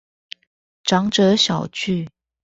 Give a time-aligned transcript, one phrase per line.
[0.83, 2.09] 長者小聚